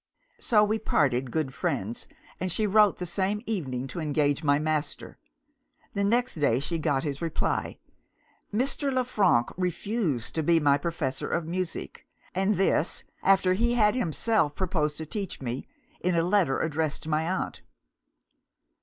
[0.39, 2.07] "So we parted good friends,
[2.39, 5.19] and she wrote the same evening to engage my master.
[5.93, 7.77] The next day she got his reply.
[8.51, 8.91] Mr.
[8.91, 14.55] Le Frank refused to be my professor of music and this, after he had himself
[14.55, 15.67] proposed to teach me,
[15.99, 17.61] in a letter addressed to my aunt!